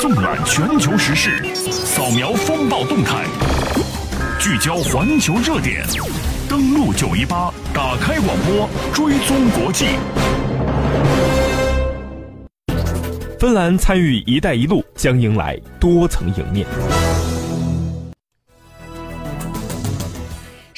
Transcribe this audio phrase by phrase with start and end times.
[0.00, 3.26] 纵览全球时事，扫描风暴动态，
[4.38, 5.84] 聚焦环球热点，
[6.48, 9.88] 登录九一八，打开广播，追踪国际。
[13.38, 16.66] 芬兰参与“一带一路”将迎来多层迎面。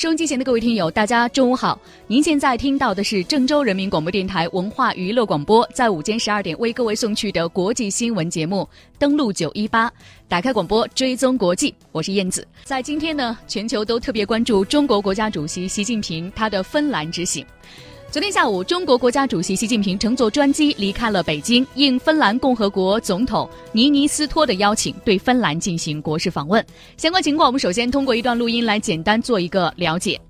[0.00, 1.78] 收音机前的各位听友，大家中午好！
[2.06, 8.66] 您现在听到的是郑州人民广播电台文化娱乐广播，在午间十二点为各位送去的国际新闻节目。
[8.98, 9.92] 登录九一八，
[10.26, 11.74] 打开广播，追踪国际。
[11.92, 12.48] 我是燕子。
[12.64, 17.44] 在今天呢，全球都特别关注中国国家主席习近平他的芬兰之行。
[18.10, 26.64] 昨天下午，中国国家主席习近平乘坐专机离开了北京，应芬兰共和国总统尼尼斯托的邀请，对芬兰进行国事访问。
[26.96, 30.20] 相关情况，我们首先通过一段录音来简单做一个了解。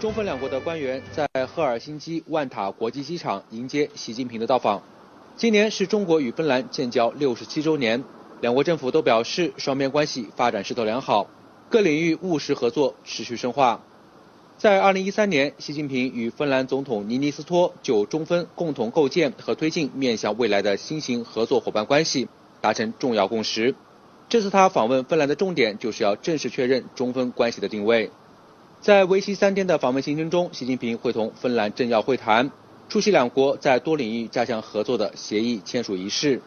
[0.00, 4.82] 中芬两国的官员在赫尔辛基万塔国际机场迎接习近平的到访。
[5.36, 8.02] 今年是中国与芬兰建交六十七周年，
[8.40, 11.26] 两国政府都表示双边关系发展势头良好，
[11.68, 13.78] 各领域务实合作持续深化。
[14.58, 22.26] 在2013年，习近平与芬兰总统尼尼斯托就中芬共同构建和推进面向未来的新型合作伙伴关系
[22.62, 23.74] 达成重要共识。
[24.30, 28.10] 这次他访问芬兰的重点就是要正式确认中芬关系的定位。
[28.80, 32.50] 在为期三天的访问行程中，习近平会同芬兰政要会谈，
[32.88, 36.40] 出席两国在多领域加强合作的协议签署仪式。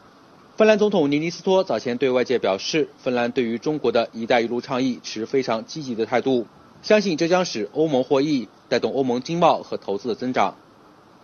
[0.57, 6.47] 芬兰总统尼尼斯托早前对外界表示，芬兰对于中国的一带一路倡议持非常积极的态度。
[6.81, 10.55] 相信这将使欧盟获益，带动欧盟经贸和投资的增长。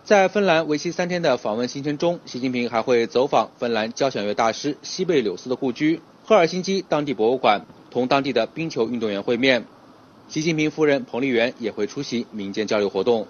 [0.04, 9.64] 在芬兰为期三天的访问行程中，习近平还会走访芬兰交响乐大师西贝柳斯的故居赫尔辛基当地博物馆，同当地的冰球运动员会面。
[10.28, 13.26] 习近平夫人彭丽媛也会出席民间交流活动。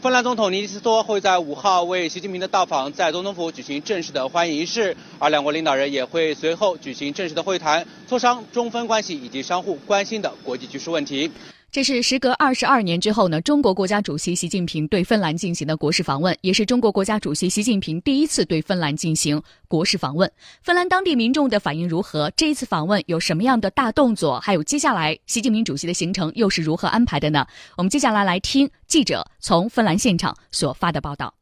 [0.00, 11.32] 芬兰总统尼尼斯托会在五号为习近平的到访在总统府举行正式的欢迎仪式，而两国领导人也会随后举行正式的会谈，磋商中芬关系以及相互关心的国际局势问题。
[11.70, 20.32] 这是时隔二十二年之后呢，中国国家主席习近平对芬兰进行的国事访问，也是中国国家主席习近平第一次对芬兰进行国事访问。
[20.62, 22.30] 芬兰当地民众的反应如何？
[22.34, 24.40] 这一次访问有什么样的大动作？
[24.40, 27.46] 还有接下来习近平主席的行程又是如何安排的呢？
[27.76, 31.34] 我们接下来来听记者从芬兰现场所发的报道。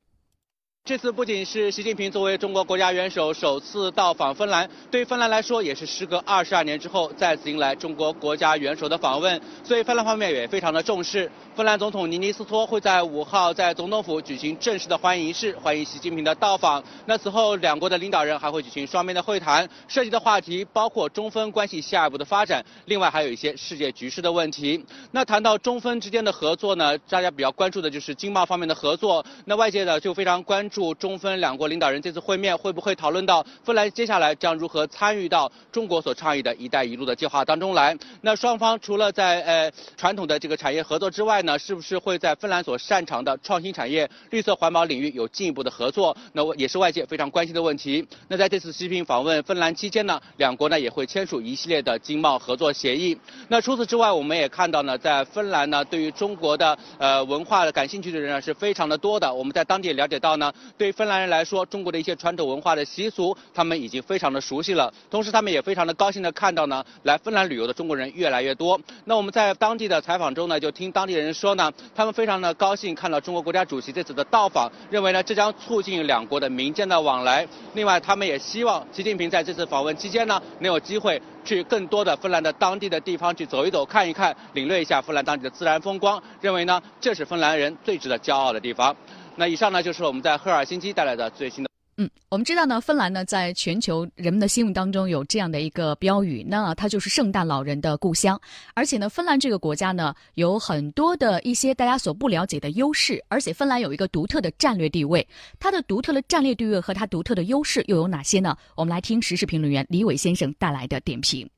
[0.86, 11.28] 这次不仅是习近平作为中国国家元首首次到访芬兰，对芬兰来说也是时隔二十二年之后再次迎来中国国家元首的访问，所以芬兰方面也非常的重视。
[11.56, 16.80] 芬兰总统尼尼斯托会在五号在总统府举行正式的欢迎仪式，欢迎习近平的到访。
[17.06, 24.84] 那此后两国的领导人还会举行双边的会谈，涉及的话题包括中芬关系下一步的发展，另外还有一些世界局势的问题。
[25.10, 29.26] 那谈到中芬之间的合作呢，大家比较关注的就是经贸方面的合作。
[29.46, 30.75] 那外界呢就非常关注。
[30.76, 37.96] 祝中芬两国领导人这次会面会不会讨论到芬兰接下来将如何参与到中国所倡议的一带一路的计划当中来？
[38.20, 46.14] 那双方除了在呃传统的这个产业合作之外呢，是不是会在芬兰所擅长的创新产业、绿色环保领域有进一步的合作？
[46.34, 48.06] 那也是外界非常关心的问题。
[48.28, 53.18] 那在这次习近平访问芬兰期间呢，两国呢也会签署一系列的经贸合作协议。
[53.48, 59.32] 那除此之外，我们也看到呢，在芬兰呢，对于中国的呃文化的感兴趣的人呢是非常的多的。
[59.32, 60.52] 我们在当地了解到呢。
[60.78, 64.92] 对芬兰人来说，中国的一些传统文化的习俗，他们已经非常的熟悉了。
[65.10, 68.80] 同时，他们也非常的高兴的看到呢，来芬兰旅游的中国人越来越多。
[69.04, 77.46] 那我们在当地的采访中呢，就听当地人说呢，他们非常的高兴看到中国国家主席这次的到访，认为呢，这将促进两国的民间的往来。
[77.74, 86.22] 另外，他们也希望习近平在这次访问期间呢，能有机会去更多的芬兰的当地的地方去走一走、看一看，领略一下芬兰当地的自然风光。
[86.40, 88.94] 认为呢，这是芬兰人最值得骄傲的地方。
[89.38, 91.68] 那以上呢，就是我们在赫尔辛基带来的最新的。
[91.98, 98.38] 嗯，我们知道呢，芬兰呢，在全球人们的心目当中有这样的一个标语，那它就是圣诞老人的故乡。
[98.74, 105.26] 而且呢，芬兰这个国家呢，有很多的一些大家所不了解的优势，而且芬兰有一个独特的战略地位。
[105.58, 108.56] 它的独特的战略地位和它独特的优势又有哪些呢？
[108.74, 111.48] 我们来听时事评论员李伟先生带来的点评。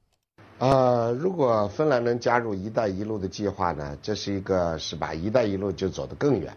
[0.59, 6.53] 呃，如果芬兰能加入“一带一路”的计划呢，这是一个是把“一带一路”就走得更远。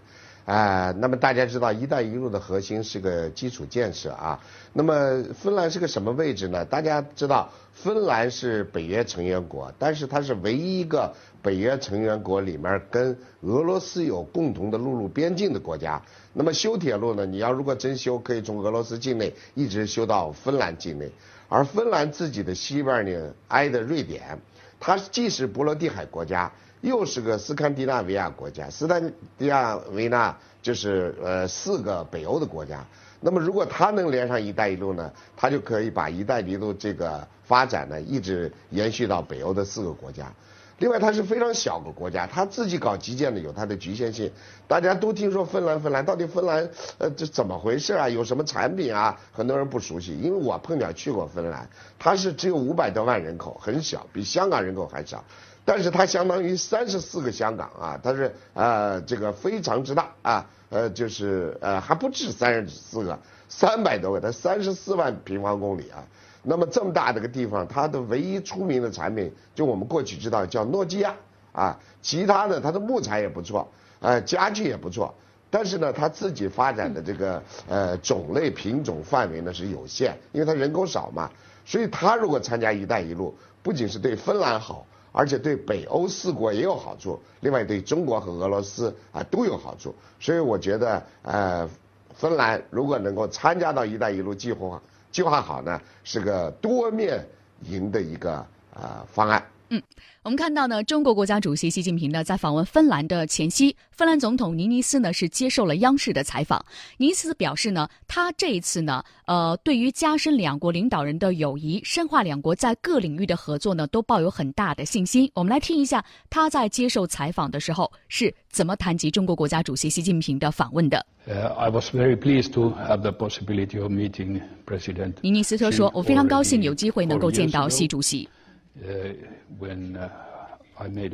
[0.45, 4.39] 啊，那么大家知道“一带一路”的核心是个基础建设啊。
[4.73, 6.65] 那么芬兰是个什么位置呢？
[6.65, 16.01] 大家知道，芬兰是北约成员国，但是它是唯一一个北约成员国里面跟俄罗斯有共同的陆路边境的国家。
[16.33, 17.25] 那么修铁路呢？
[17.25, 21.09] 你要如果真修，可以从俄罗斯境内一直修到芬兰境内。
[21.47, 24.39] 而芬兰自己的西边呢，挨着瑞典，
[24.79, 26.51] 它既是波罗的海国家。
[26.81, 32.85] 又是个斯堪的纳维亚国家，斯堪的纳维亚就是呃四个北欧的国家。
[33.19, 40.33] 那么如果它能连上“一带一路”呢，它就可以把“一带一路”这个发展呢一直延续到北欧的四个国家。
[40.79, 44.31] 另外，它是非常小个国家，它自己搞基建的有它的局限性。
[44.67, 46.67] 大家都听说芬兰，芬兰到底芬兰
[46.97, 48.09] 呃这怎么回事啊？
[48.09, 49.15] 有什么产品啊？
[49.31, 51.69] 很多人不熟悉，因为我碰巧去过芬兰，
[51.99, 55.23] 它是只有五百多万人口，很小，比香港人口还少。
[55.63, 63.17] 但是它相当于三十四个香港啊，它是呃这个非常之大啊，呃就是呃还不止三十四个，
[63.47, 66.03] 三百多个，它三十四万平方公里啊。
[66.43, 71.15] 那么这么大的个地方，它的唯一出名的产品，就我们过去知道叫诺基亚
[71.51, 75.13] 啊，其他的它的木材也不错，呃家具也不错，
[75.51, 81.29] 但是呢，它自己发展的这个呃种类品种范围呢是有限，因为它人口少嘛，
[81.63, 84.87] 所以它如果参加“一带一路”，不仅是对芬兰好。
[85.11, 91.69] 而且对北欧四国也有好处，另外对中国和俄罗斯啊都有好处，所以我觉得呃，
[92.15, 94.81] 芬兰如果能够参加到“一带一路”计划
[95.11, 97.27] 计划好呢，是个多面
[97.63, 99.50] 赢的一个呃方案。
[99.73, 99.81] 嗯，
[100.21, 106.61] 我们看到呢，中国国家主席习近平呢在访问芬兰的前夕，芬兰总统尼尼斯呢是接受了央视的采访。
[106.97, 115.31] 尼尼斯表示呢，他这一次呢，呃，对于加深两国领导人的友谊，深化两国在各领域的合作呢，都抱有很大的信心。
[115.33, 121.05] 我们来听一下他在接受采访的时候是怎么谈及中国国家主席习近平的访问的。
[121.27, 125.13] 呃，I was very pleased to have the possibility of meeting President。
[125.21, 128.27] 尼尼斯特说：“我非常高兴有机会能够见到习主席。”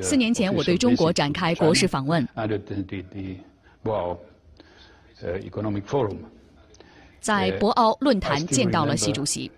[0.01, 2.27] 四年前，我对中国展开国事访问，
[7.19, 9.51] 在博鳌论坛见到了习主席。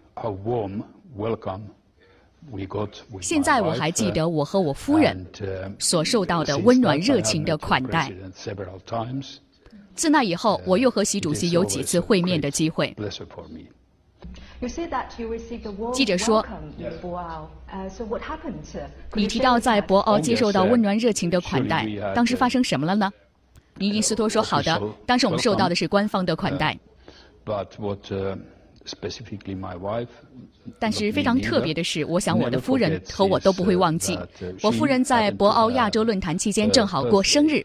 [3.22, 5.25] 现在我还记得我和我夫人
[5.78, 8.12] 所受到的温暖热情的款待。
[9.94, 12.96] 自那以后，我又和习主席有几次会面的机会。
[15.94, 16.46] 记者说
[19.14, 23.10] ：“你提到在博鳌接受到温暖热情的款待，当时发生什么了呢？”
[23.80, 26.78] 尼尼斯托说：“好的，当时我们受到的是官方的款待。
[30.78, 34.20] 但是非常特别的是，我想我的夫人和我都不会忘记，
[34.62, 37.64] 我夫人在博鳌亚洲论坛期间正好过生日。”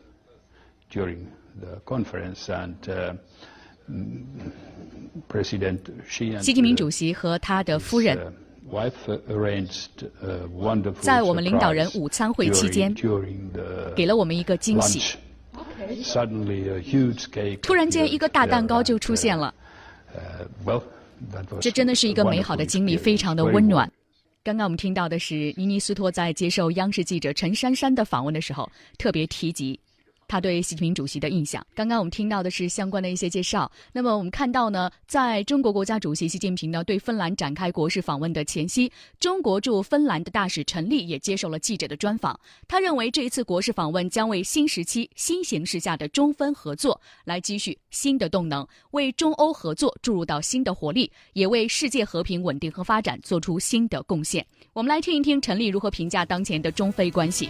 [6.40, 8.18] 习近平主席和他的夫人
[11.00, 12.94] 在我们领导人午餐会期间
[13.94, 15.16] 给了我们一个惊喜。
[17.60, 19.54] 突然间，一个大蛋糕就出现了。
[21.60, 23.90] 这真的是一个美好的经历，非常的温暖。
[24.42, 29.78] 刚刚我们听到的是尼尼斯托在接受央视记者陈珊珊的访问的时候特别提及。
[30.28, 31.64] 他对习近平主席的印象。
[31.74, 33.70] 刚刚我们听到的是相关的一些介绍。
[33.92, 42.38] 那么我们看到呢，在中国国家主席习近平呢对芬兰展开国事访问的前夕，中国驻芬兰的大使陈立也接受了记者的专访。
[42.66, 54.44] 他认为这一次国事访问将为新时期新形势下的中芬合作来积蓄新的动能，为中欧合作注入到新的活力，也为世界和平稳定和发展做出新的贡献。
[54.72, 57.48] 我们来听一听陈立如何评价当前的中非关系。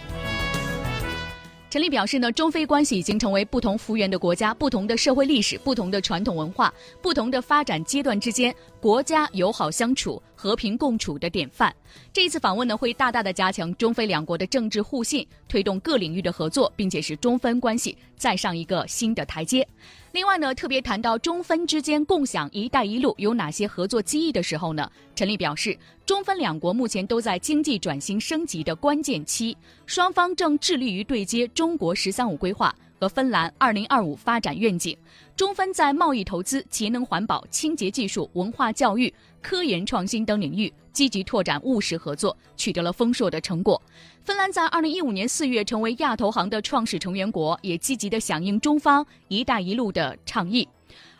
[1.75, 8.55] 陈立表示呢，中非关系已经成为不同幅员的国家、不同的社会历史、不同的传统文化、不同的发展阶段之间
[8.85, 11.75] 国家友好相处、和平共处的典范。
[12.13, 19.67] 这一次访问呢，会大大的加强中非两国的政治互信，推动各领域的合作，并且使中芬关系再上一个新的台阶。
[20.11, 25.75] 另外呢，特别谈到中芬之间共享“一带一路”有哪些合作机遇的时候呢，陈立表示，
[26.05, 34.97] 中芬两国目前都在经济转型升级的关键期，双方正致力于对接中国“十三五”规划和芬兰“二零二五”发展愿景。
[35.35, 43.81] 中芬在贸易投资、节能环保、清洁技术、文化教育、科研创新等领域积极拓展务实合作，取得了丰硕的成果。
[44.23, 50.67] 芬兰在二零一五年四月成为亚投行的创始成员国，也积极的响应中方“一带一路”的倡议。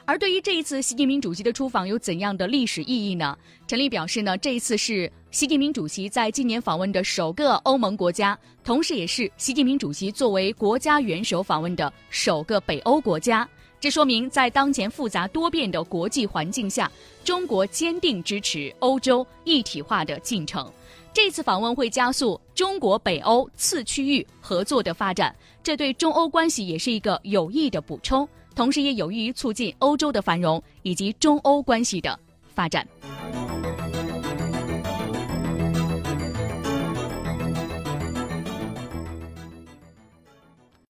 [0.08, 3.36] 而对于这一次习近平主席的出访有怎样的历史意义呢？
[3.68, 13.48] 陈立表示呢，这一次是习近平主席在今年访问的首个欧盟国家，同时也是习近平主席作为国家元首访问的首个北欧国家。
[13.80, 16.92] 这说明，在当前复杂多变的国际环境下，
[17.24, 20.72] 中国坚定支持欧洲一体化的进程。
[21.14, 32.18] 这次访问会加速中国北欧次区域合作的发展，这对中欧关系也是一个有益的补充，同时也有益于促进欧洲的繁荣以及中欧关系的
[32.54, 32.88] 发展。